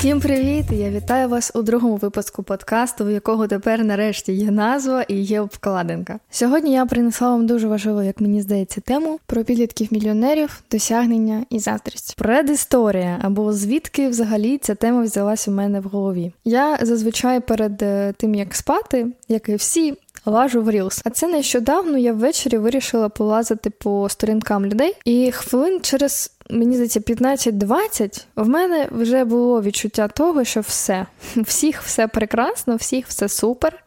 [0.00, 0.66] Всім привіт!
[0.70, 5.40] Я вітаю вас у другому випуску подкасту, у якого тепер нарешті є назва і є
[5.40, 6.18] обкладинка.
[6.30, 11.58] Сьогодні я принесла вам дуже важливу, як мені здається, тему про підлітків мільйонерів, досягнення і
[11.58, 12.16] заздрість.
[12.16, 16.32] Предісторія або звідки взагалі ця тема взялась у мене в голові.
[16.44, 19.94] Я зазвичай перед е, тим як спати, як і всі.
[20.30, 21.00] Лажу в Reels.
[21.04, 27.00] А це нещодавно я ввечері вирішила полазити по сторінкам людей, і хвилин через мені здається,
[27.00, 33.84] 15-20, в мене вже було відчуття того, що все, всіх все прекрасно, всіх все супер.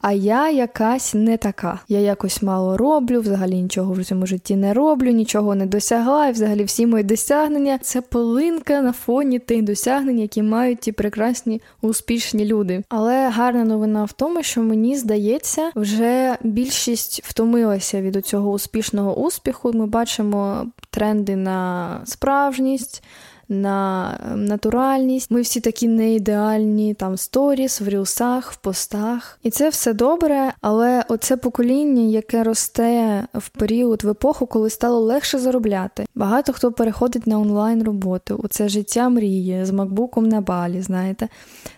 [0.00, 1.80] А я якась не така.
[1.88, 6.32] Я якось мало роблю, взагалі нічого в цьому житті не роблю, нічого не досягла, і
[6.32, 12.44] взагалі всі мої досягнення це полинка на фоні тих досягнень, які мають ті прекрасні успішні
[12.44, 12.82] люди.
[12.88, 19.72] Але гарна новина в тому, що мені здається, вже більшість втомилася від цього успішного успіху.
[19.72, 23.02] Ми бачимо тренди на справжність
[23.48, 25.30] на ем, натуральність.
[25.30, 29.38] Ми всі такі не ідеальні, там сторіс, в рілсах, в постах.
[29.42, 35.00] І це все добре, але оце покоління, яке росте в період в епоху, коли стало
[35.00, 36.06] легше заробляти.
[36.14, 38.40] Багато хто переходить на онлайн роботу.
[38.44, 40.82] У це життя мрії з макбуком на балі.
[40.82, 41.28] Знаєте,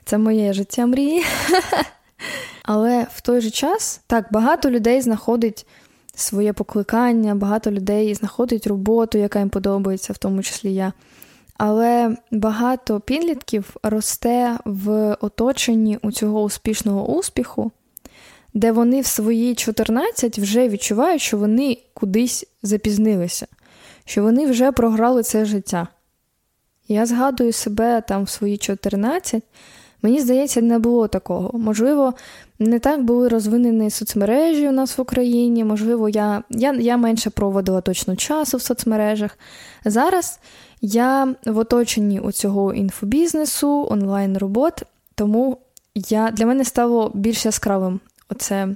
[0.04, 1.24] це моє життя мрії.
[2.64, 5.66] Але в той же час так багато людей знаходить
[6.14, 10.92] своє покликання, багато людей знаходить роботу, яка їм подобається, в тому числі я.
[11.62, 17.70] Але багато підлітків росте в оточенні у цього успішного успіху,
[18.55, 23.47] де вони в свої 14 вже відчувають, що вони кудись запізнилися,
[24.05, 25.88] що вони вже програли це життя.
[26.88, 29.42] Я згадую себе там в свої 14.
[30.03, 31.59] Мені здається, не було такого.
[31.59, 32.15] Можливо,
[32.59, 35.65] не так були розвинені соцмережі у нас в Україні.
[35.65, 39.39] Можливо, я я, я менше проводила точно часу в соцмережах.
[39.84, 40.41] Зараз
[40.81, 44.83] я в оточенні у цього інфобізнесу, онлайн-робот,
[45.15, 45.59] тому
[45.94, 48.00] я, для мене стало більш яскравим
[48.31, 48.69] оце,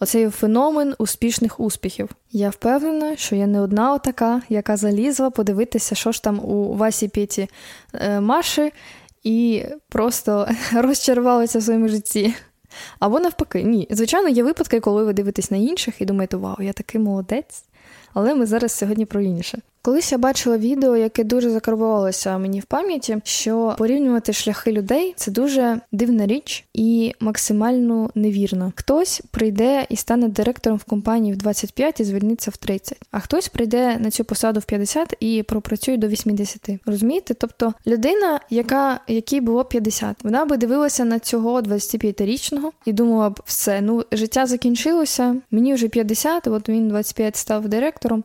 [0.00, 2.10] оцей феномен успішних успіхів.
[2.32, 7.08] Я впевнена, що я не одна отака, яка залізла подивитися, що ж там у Васі
[7.08, 7.48] Петі
[7.94, 8.72] е, Маші,
[9.22, 12.34] і просто розчарувалися в своєму житті.
[12.98, 13.86] Або навпаки, ні.
[13.90, 17.64] Звичайно, є випадки, коли ви дивитесь на інших і думаєте, вау, я такий молодець.
[18.14, 19.58] Але ми зараз сьогодні про інше.
[19.82, 25.30] Колись я бачила відео, яке дуже закарбувалося мені в пам'яті, що порівнювати шляхи людей це
[25.30, 28.72] дуже дивна річ і максимально невірно.
[28.76, 33.48] Хтось прийде і стане директором в компанії в 25 і звільниться в 30, а хтось
[33.48, 36.68] прийде на цю посаду в 50 і пропрацює до 80.
[36.86, 37.34] Розумієте?
[37.34, 43.40] Тобто людина, яка якій було 50, вона би дивилася на цього 25-річного і думала б,
[43.44, 48.24] все, ну життя закінчилося, мені вже 50, от він 25 став директором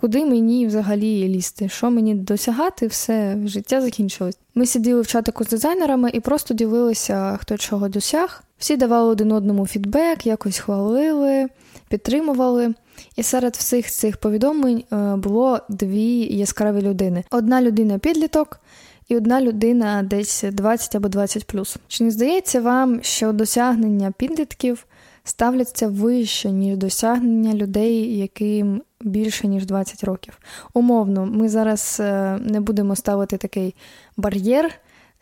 [0.00, 4.38] куди мені взагалі лізти, що мені досягати, все життя закінчилось.
[4.54, 8.44] Ми сиділи в чатику з дизайнерами і просто ділилися, хто чого досяг.
[8.58, 11.46] Всі давали один одному фідбек, якось хвалили,
[11.88, 12.74] підтримували.
[13.16, 18.60] І серед всіх цих повідомлень е, було дві яскраві людини: одна людина підліток.
[19.08, 21.54] І одна людина десь 20 або 20
[21.88, 24.86] Чи не здається вам, що досягнення підлітків
[25.24, 30.38] ставляться вище, ніж досягнення людей, яким більше ніж 20 років.
[30.74, 33.74] Умовно, ми зараз е, не будемо ставити такий
[34.16, 34.70] бар'єр.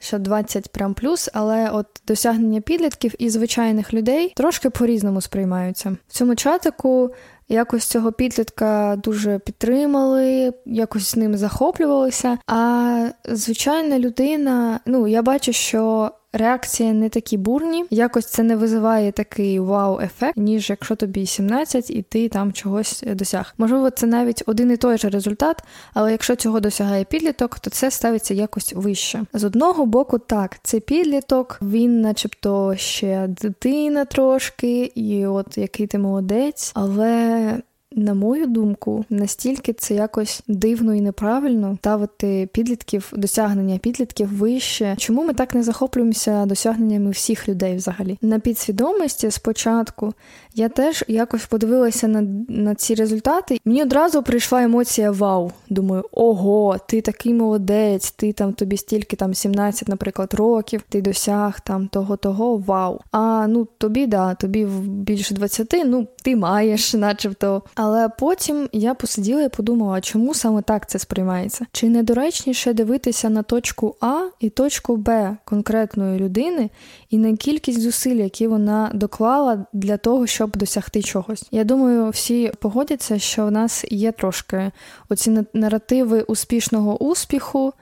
[0.01, 5.97] Що 20 прям плюс, але от досягнення підлітків і звичайних людей трошки по-різному сприймаються.
[6.09, 7.11] В цьому чатику
[7.49, 12.39] якось цього підлітка дуже підтримали, якось з ним захоплювалися.
[12.47, 19.13] А звичайна людина, ну я бачу, що реакції не такі бурні, якось це не визиває
[19.13, 23.55] такий вау-ефект, ніж якщо тобі 17 і ти там чогось досяг.
[23.59, 25.63] Можливо, це навіть один і той же результат,
[25.95, 29.23] але якщо цього досягає підліток, то це ставиться якось вище.
[29.33, 35.99] З одного боку, так, це підліток, він, начебто, ще дитина трошки, і от який ти
[35.99, 37.63] молодець, але
[37.99, 44.95] на мою думку, настільки це якось дивно і неправильно ставити підлітків, досягнення підлітків вище.
[44.99, 48.19] Чому ми так не захоплюємося досягненнями всіх людей взагалі?
[48.23, 50.15] На підсвідомості спочатку
[50.55, 53.59] я теж якось подивилася на на ці результати.
[53.65, 55.53] Мені одразу прийшла емоція вау.
[55.69, 61.61] Думаю, ого, ти такий молодець, ти там тобі стільки там 17, наприклад, років, ти досяг
[61.61, 63.01] там того-того, вау.
[63.11, 67.63] А ну тобі, да, тобі більше 20, ну ти маєш, начебто.
[67.89, 71.67] Але потім я посиділа і подумала, чому саме так це сприймається?
[71.73, 76.71] Чи недоречніше дивитися на точку А і точку Б конкретної людини
[77.11, 81.45] і на кількість зусиль, які вона доклала для того, щоб досягти чогось?
[81.51, 84.71] Я думаю, всі погодяться, що в нас є трошки
[85.09, 87.73] оці наративи успішного успіху.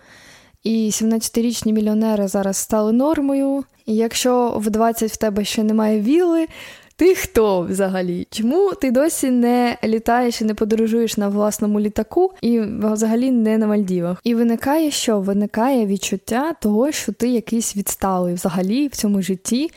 [0.62, 3.64] і 17-річні мільйонери зараз стали нормою.
[3.86, 6.46] І якщо в 20 в тебе ще немає віли,
[6.96, 8.26] ти хто взагалі?
[8.30, 13.66] Чому ти досі не літаєш і не подорожуєш на власному літаку і взагалі не на
[13.66, 14.20] Мальдівах?
[14.24, 15.20] І виникає що?
[15.20, 19.70] Виникає відчуття того, що ти якийсь відсталий взагалі в цьому житті,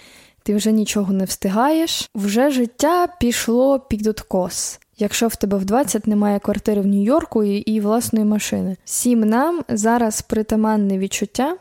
[0.44, 2.10] ти вже нічого не встигаєш.
[2.16, 4.80] Вже життя пішло під откос.
[4.98, 9.62] Якщо в тебе в 20 немає квартири в Нью-Йорку і, і власної машини, всім нам
[9.69, 11.56] зараз притаманне відчуття,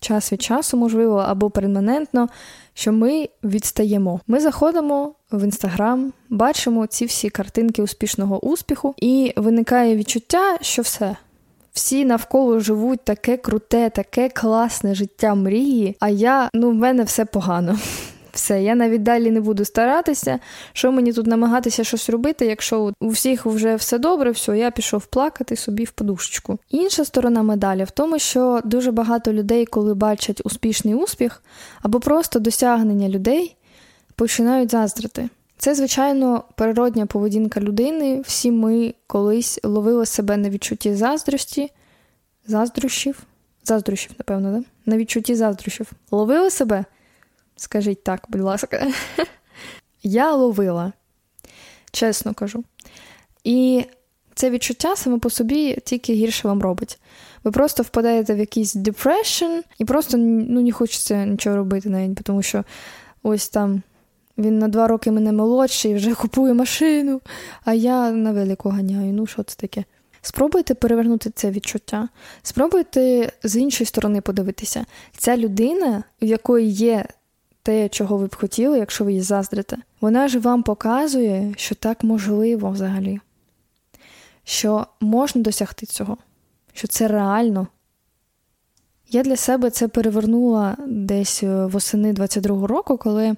[0.00, 2.28] час від часу, можливо, або перманентно,
[2.74, 4.20] що ми відстаємо.
[4.26, 11.16] Ми заходимо в інстаграм, бачимо ці всі картинки успішного успіху, і виникає відчуття, що все.
[11.72, 15.96] Всі навколо живуть таке круте, таке класне життя мрії.
[16.00, 17.78] А я, ну, в мене все погано.
[18.34, 20.38] Все, я навіть далі не буду старатися.
[20.72, 25.06] Що мені тут намагатися щось робити, якщо у всіх вже все добре, все, я пішов
[25.06, 26.58] плакати собі в подушечку.
[26.70, 31.42] Інша сторона медалі в тому, що дуже багато людей, коли бачать успішний успіх
[31.82, 33.56] або просто досягнення людей,
[34.16, 35.28] починають заздрити.
[35.58, 38.22] Це, звичайно, природня поведінка людини.
[38.26, 41.70] Всі ми колись ловили себе на відчутті заздрості,
[42.46, 43.22] заздрощів,
[43.64, 44.64] заздрощів, напевно, да?
[44.90, 45.92] на відчутті заздрощів.
[46.10, 46.84] Ловили себе?
[47.56, 48.86] Скажіть так, будь ласка.
[50.02, 50.92] Я ловила,
[51.90, 52.64] чесно кажу.
[53.44, 53.84] І
[54.34, 56.98] це відчуття саме по собі тільки гірше вам робить.
[57.44, 62.42] Ви просто впадаєте в якийсь depression і просто ну, не хочеться нічого робити навіть, тому
[62.42, 62.64] що
[63.22, 63.82] ось там
[64.38, 67.20] він на два роки мене молодший, вже купує машину,
[67.64, 69.12] а я на велику ганяю.
[69.12, 69.84] Ну, що це таке?
[70.22, 72.08] Спробуйте перевернути це відчуття,
[72.42, 74.86] спробуйте з іншої сторони подивитися.
[75.16, 77.06] Ця людина, у якої є
[77.64, 82.04] те, чого ви б хотіли, якщо ви її заздрите, вона ж вам показує, що так
[82.04, 83.20] можливо взагалі,
[84.44, 86.16] що можна досягти цього,
[86.72, 87.66] що це реально.
[89.10, 93.36] Я для себе це перевернула десь е, восени 22-го року, коли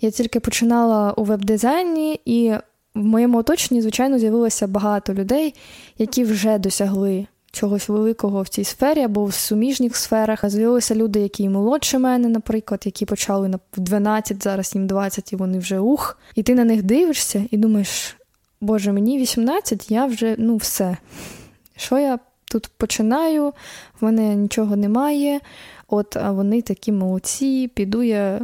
[0.00, 2.52] я тільки починала у веб-дизайні, і
[2.94, 5.54] в моєму оточенні, звичайно, з'явилося багато людей,
[5.98, 10.50] які вже досягли чогось великого в цій сфері або в суміжних сферах.
[10.50, 15.58] З'явилися люди, які молодше мене, наприклад, які почали в 12, зараз їм 20, і вони
[15.58, 16.18] вже ух.
[16.34, 18.16] І ти на них дивишся і думаєш,
[18.60, 20.96] Боже, мені 18, я вже ну все.
[21.76, 23.52] Що я тут починаю?
[24.00, 25.40] В мене нічого немає.
[25.88, 28.40] От, а вони такі молодці, піду я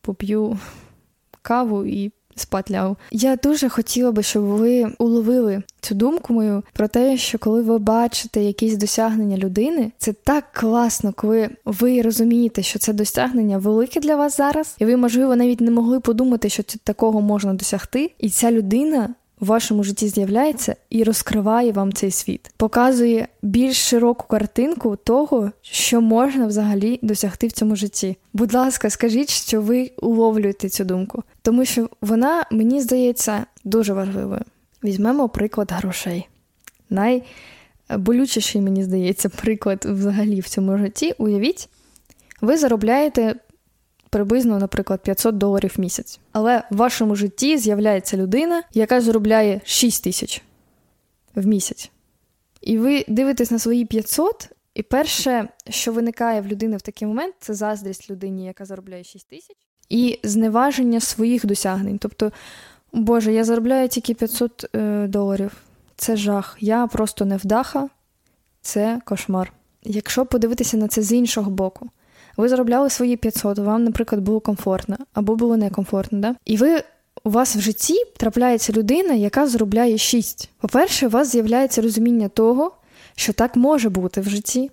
[0.00, 0.58] поп'ю
[1.42, 2.96] каву і спатляв.
[3.10, 7.78] Я дуже хотіла би, щоб ви уловили цю думку мою про те, що коли ви
[7.78, 14.16] бачите якісь досягнення людини, це так класно, коли ви розумієте, що це досягнення велике для
[14.16, 18.50] вас зараз, і ви, можливо, навіть не могли подумати, що такого можна досягти, і ця
[18.50, 25.52] людина в вашому житті з'являється і розкриває вам цей світ, показує більш широку картинку того,
[25.62, 28.16] що можна взагалі досягти в цьому житті.
[28.32, 34.42] Будь ласка, скажіть, що ви уловлюєте цю думку, тому що вона, мені здається, дуже важливою.
[34.84, 36.28] Візьмемо приклад грошей.
[36.90, 41.14] Найболючіший, мені здається, приклад взагалі в цьому житті.
[41.18, 41.68] Уявіть,
[42.40, 43.34] ви заробляєте
[44.10, 46.20] приблизно, наприклад, 500 доларів в місяць.
[46.32, 50.42] Але в вашому житті з'являється людина, яка заробляє 6 тисяч
[51.34, 51.90] в місяць.
[52.60, 57.34] І ви дивитесь на свої 500, і перше, що виникає в людини в такий момент,
[57.40, 59.56] це заздрість людині, яка заробляє 6 тисяч,
[59.88, 61.98] і зневаження своїх досягнень.
[61.98, 62.32] Тобто,
[62.92, 65.56] Боже, я заробляю тільки 500 е, доларів.
[65.96, 66.56] Це жах.
[66.60, 67.88] Я просто невдаха,
[68.60, 69.52] це кошмар.
[69.82, 71.90] Якщо подивитися на це з іншого боку,
[72.42, 76.34] ви заробляли свої 500, вам, наприклад, було комфортно або було некомфортно, да?
[76.44, 76.82] і ви.
[77.24, 80.50] У вас в житті трапляється людина, яка заробляє 6.
[80.60, 82.72] По-перше, у вас з'являється розуміння того,
[83.16, 84.70] що так може бути в житті,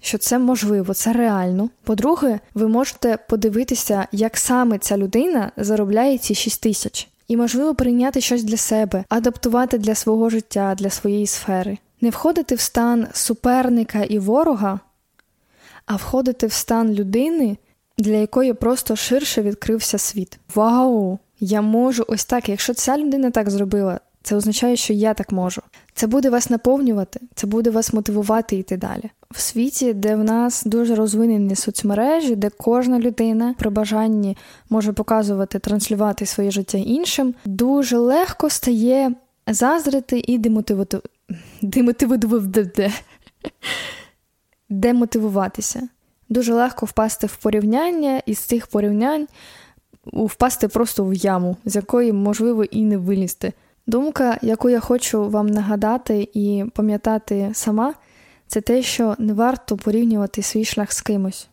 [0.00, 1.70] що це можливо, це реально.
[1.84, 8.20] По-друге, ви можете подивитися, як саме ця людина заробляє ці 6 тисяч, і, можливо, прийняти
[8.20, 14.02] щось для себе, адаптувати для свого життя, для своєї сфери, не входити в стан суперника
[14.02, 14.80] і ворога,
[15.86, 17.56] а входити в стан людини,
[17.98, 20.38] для якої просто ширше відкрився світ.
[20.54, 21.18] Вау!
[21.40, 22.48] Я можу ось так.
[22.48, 25.62] Якщо ця людина так зробила, це означає, що я так можу.
[25.94, 29.10] Це буде вас наповнювати, це буде вас мотивувати йти далі.
[29.30, 34.36] В світі, де в нас дуже розвинені соцмережі, де кожна людина при бажанні
[34.70, 39.12] може показувати, транслювати своє життя іншим, дуже легко стає
[39.46, 41.00] заздрити і демотивувати.
[41.62, 42.92] Демотивувати
[44.68, 45.88] демотивуватися.
[46.28, 49.26] Дуже легко впасти в порівняння і з цих порівнянь
[50.06, 53.52] впасти просто в яму, з якої можливо і не вилізти.
[53.86, 57.94] Думка, яку я хочу вам нагадати і пам'ятати сама,
[58.46, 61.48] це те, що не варто порівнювати свій шлях з кимось.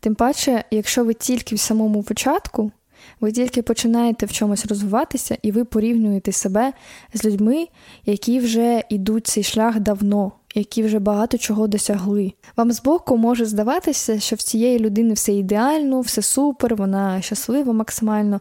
[0.00, 2.72] Тим паче, якщо ви тільки в самому початку,
[3.20, 6.72] ви тільки починаєте в чомусь розвиватися, і ви порівнюєте себе
[7.14, 7.68] з людьми,
[8.04, 12.32] які вже йдуть цей шлях давно, які вже багато чого досягли.
[12.56, 18.40] Вам збоку може здаватися, що в цієї людини все ідеально, все супер, вона щаслива максимально.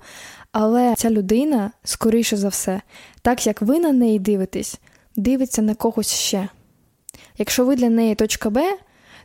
[0.51, 2.81] Але ця людина, скоріше за все,
[3.21, 4.79] так як ви на неї дивитесь,
[5.15, 6.49] дивиться на когось ще.
[7.37, 8.77] Якщо ви для неї точка Б,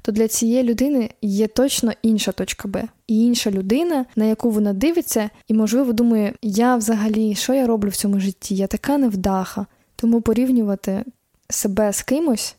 [0.03, 2.89] то для цієї людини є точно інша точка Б.
[3.07, 7.89] І інша людина, на яку вона дивиться, і, можливо, думає, я взагалі, що я роблю
[7.89, 8.57] в цьому житті?
[8.57, 9.67] Я така невдаха.
[9.97, 11.05] Тому порівнювати
[11.49, 12.57] себе з кимось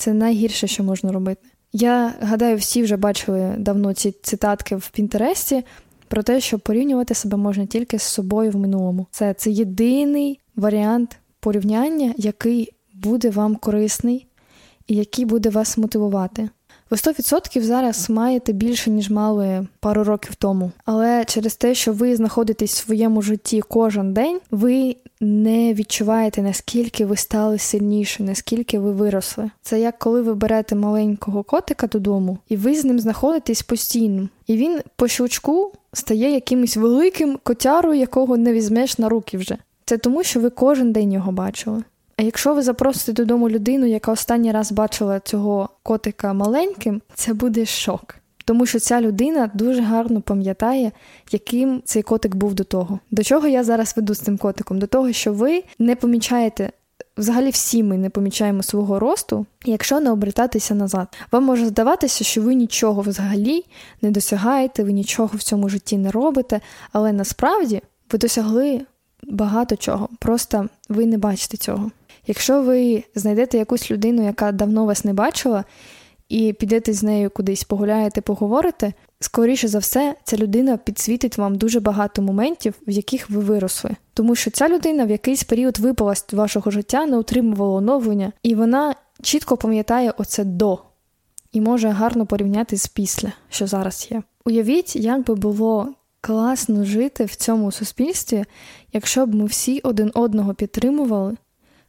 [0.00, 1.40] це найгірше, що можна робити.
[1.72, 5.64] Я гадаю, всі вже бачили давно ці цитатки в Пінтересті
[6.08, 9.06] про те, що порівнювати себе можна тільки з собою в минулому.
[9.10, 14.26] Це, Це єдиний варіант порівняння, який буде вам корисний
[14.86, 16.48] і який буде вас мотивувати.
[16.90, 20.70] Ви 100% зараз маєте більше, ніж мали пару років тому.
[20.84, 27.04] Але через те, що ви знаходитесь в своєму житті кожен день, ви не відчуваєте, наскільки
[27.04, 29.50] ви стали сильніше, наскільки ви виросли.
[29.62, 34.28] Це як коли ви берете маленького котика додому, і ви з ним знаходитесь постійно.
[34.46, 39.56] І він по щелчку стає якимось великим котярою, якого не візьмеш на руки вже.
[39.84, 41.82] Це тому, що ви кожен день його бачили.
[42.20, 47.66] А якщо ви запросите додому людину, яка останній раз бачила цього котика маленьким, це буде
[47.66, 48.16] шок.
[48.44, 50.92] Тому що ця людина дуже гарно пам'ятає,
[51.30, 52.98] яким цей котик був до того.
[53.10, 54.78] До чого я зараз веду з цим котиком?
[54.78, 56.72] До того, що ви не помічаєте.
[57.18, 61.16] Взагалі всі ми не помічаємо свого росту, якщо не обертатися назад.
[61.32, 63.64] Вам може здаватися, що ви нічого взагалі
[64.02, 66.60] не досягаєте, ви нічого в цьому житті не робите,
[66.92, 68.80] але насправді ви досягли
[69.22, 70.08] багато чого.
[70.18, 71.90] Просто ви не бачите цього.
[72.30, 75.64] Якщо ви знайдете якусь людину, яка давно вас не бачила,
[76.28, 81.80] і підете з нею кудись погуляєте, поговорите, скоріше за все, ця людина підсвітить вам дуже
[81.80, 83.90] багато моментів, в яких ви виросли.
[84.14, 88.54] Тому що ця людина в якийсь період випала з вашого життя, не отримувала оновлення, і
[88.54, 90.78] вона чітко пам'ятає оце до
[91.52, 94.22] і може гарно порівняти з після, що зараз є.
[94.44, 95.88] Уявіть, як би було
[96.20, 98.44] класно жити в цьому суспільстві,
[98.92, 101.36] якщо б ми всі один одного підтримували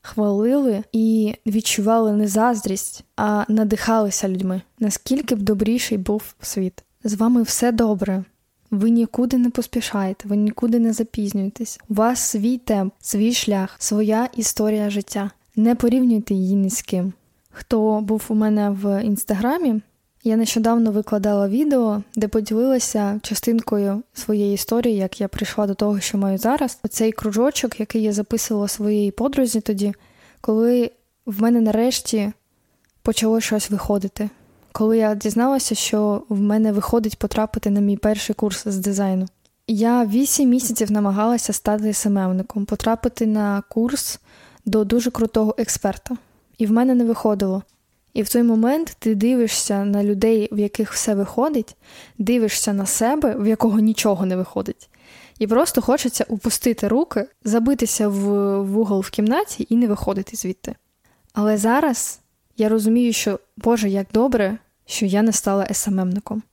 [0.02, 4.62] хвалили і відчували не заздрість, а надихалися людьми.
[4.80, 6.84] Наскільки б добріший був світ?
[7.04, 8.24] З вами все добре.
[8.72, 11.80] Ви нікуди не поспішаєте, ви нікуди не запізнюєтесь.
[11.90, 15.32] У вас свій темп, свій шлях, своя історія життя.
[15.56, 17.14] Не порівнюйте її ні з ким.
[17.52, 19.82] Хто був у мене в інстаграмі,
[20.24, 26.18] я нещодавно викладала відео, де поділилася частинкою своєї історії, як я прийшла до того, що
[26.18, 26.80] маю зараз.
[26.84, 29.94] Оцей кружочок, який я записувала своїй подрузі тоді,
[30.42, 30.92] коли
[31.26, 32.32] в мене нарешті
[33.02, 34.30] почало щось виходити.
[34.72, 39.26] Коли я дізналася, що в мене виходить потрапити на мій перший курс з дизайну.
[39.68, 44.20] Я вісім місяців намагалася стати СММником, потрапити на курс
[44.66, 46.18] до дуже крутого експерта,
[46.58, 47.64] і в мене не виходило.
[48.14, 51.76] І в той момент ти дивишся на людей, в яких все виходить,
[52.18, 54.90] дивишся на себе, в якого нічого не виходить.
[55.40, 58.22] І просто хочеться упустити руки, забитися в
[58.62, 60.76] вугол в кімнаті і не виходити звідти.
[61.34, 62.20] Але зараз
[62.58, 66.44] я розумію, що Боже, як добре, що я не стала СММником.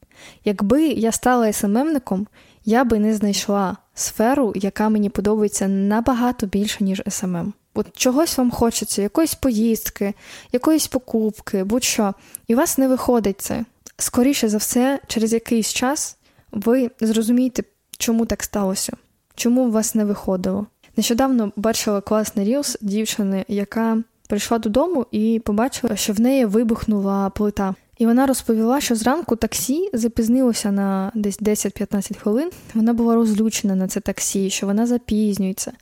[0.45, 2.27] Якби я стала СММником,
[2.65, 7.53] я би не знайшла сферу, яка мені подобається набагато більше, ніж СММ.
[7.79, 10.15] От чогось вам хочеться, якоїсь поїздки,
[10.53, 12.15] якоїсь покупки, будь-що,
[12.47, 13.65] і у вас не виходить це.
[13.99, 16.17] Скоріше за все, через якийсь час
[16.53, 17.63] ви зрозумієте,
[17.99, 18.93] чому так сталося,
[19.35, 20.67] чому у вас не виходило.
[20.97, 27.75] Нещодавно бачила класний рілс дівчини, яка прийшла додому і побачила, що в неї вибухнула плита.
[27.99, 32.51] І вона розповіла, що зранку таксі запізнилося на десь 10-15 хвилин.
[32.75, 35.73] Вона була розлючена на це таксі, що вона запізнюється.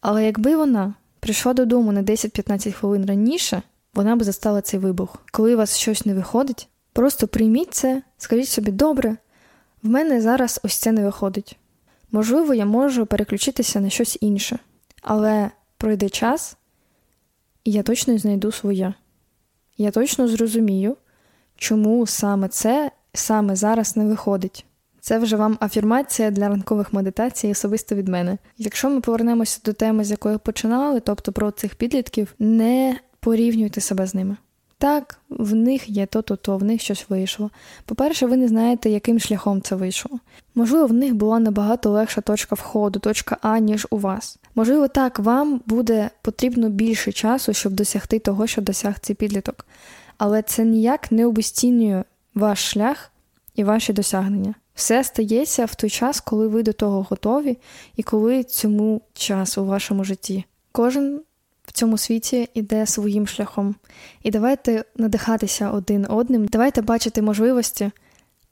[0.00, 0.94] Але якби вона
[1.26, 3.62] прийшла додому на 10-15 хвилин раніше,
[3.94, 5.16] вона би застала цей вибух.
[5.32, 9.16] Коли у вас щось не виходить, просто прийміть це, скажіть собі, добре,
[9.82, 11.58] в мене зараз ось це не виходить.
[12.12, 14.58] Можливо, я можу переключитися на щось інше,
[15.02, 16.56] але пройде час,
[17.64, 18.94] і я точно знайду своє.
[19.78, 20.96] Я точно зрозумію,
[21.56, 24.64] чому саме це саме зараз не виходить.
[25.06, 28.38] Це вже вам афірмація для ранкових медитацій особисто від мене.
[28.58, 34.06] Якщо ми повернемося до теми, з якої починали, тобто про цих підлітків, не порівнюйте себе
[34.06, 34.36] з ними.
[34.78, 37.50] Так, в них є то-то, то в них щось вийшло.
[37.84, 40.18] По-перше, ви не знаєте, яким шляхом це вийшло.
[40.54, 44.38] Можливо, в них була набагато легша точка входу, точка А, ніж у вас.
[44.54, 49.66] Можливо, так, вам буде потрібно більше часу, щоб досягти того, що досяг цей підліток.
[50.18, 53.10] але це ніяк не обесцінює ваш шлях
[53.54, 54.54] і ваші досягнення.
[54.76, 57.58] Все стається в той час, коли ви до того готові,
[57.96, 60.44] і коли цьому час у вашому житті.
[60.72, 61.20] Кожен
[61.64, 63.74] в цьому світі іде своїм шляхом.
[64.22, 67.90] І давайте надихатися один одним, давайте бачити можливості,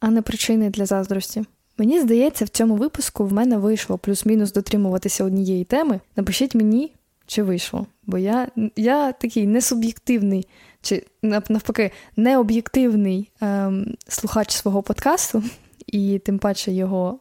[0.00, 1.44] а не причини для заздрості.
[1.78, 6.00] Мені здається, в цьому випуску в мене вийшло плюс-мінус дотримуватися однієї теми.
[6.16, 6.92] Напишіть мені,
[7.26, 7.86] чи вийшло.
[8.06, 10.48] Бо я я такий несуб'єктивний,
[10.82, 15.42] чи навпаки, необ'єктивний ем, слухач свого подкасту,
[15.86, 17.18] і тим паче його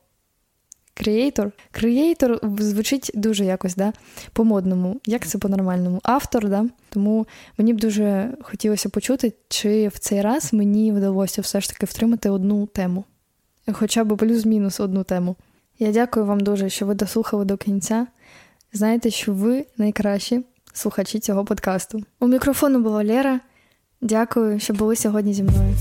[0.94, 1.52] креатор.
[1.72, 3.94] Креатор звучить дуже якось да,
[4.34, 6.00] по-модному, як це по-нормальному.
[6.04, 6.66] Автор, да?
[6.90, 7.28] тому
[7.58, 12.30] мені б дуже хотілося почути, чи в цей раз мені вдалося все ж таки втримати
[12.30, 13.04] одну тему
[13.72, 15.36] хоча б плюс-мінус одну тему.
[15.80, 18.08] Я дякую вам дуже, що ви дослухали до кінця.
[18.74, 22.04] Знаєте, що ви найкращі слухачі цього подкасту.
[22.20, 23.40] У мікрофону була Лера.
[24.02, 25.76] Дякую, що були сьогодні зі мною.